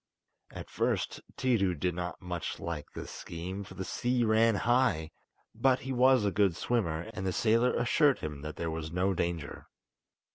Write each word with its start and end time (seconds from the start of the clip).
At 0.49 0.71
first 0.71 1.21
Tiidu 1.37 1.75
did 1.79 1.93
not 1.93 2.23
much 2.23 2.59
like 2.59 2.87
this 2.95 3.11
scheme, 3.11 3.63
for 3.63 3.75
the 3.75 3.85
sea 3.85 4.23
ran 4.23 4.55
high, 4.55 5.11
but 5.53 5.81
he 5.81 5.93
was 5.93 6.25
a 6.25 6.31
good 6.31 6.55
swimmer, 6.55 7.11
and 7.13 7.23
the 7.23 7.31
sailor 7.31 7.75
assured 7.75 8.17
him 8.17 8.41
that 8.41 8.55
there 8.55 8.71
was 8.71 8.91
no 8.91 9.13
danger. 9.13 9.67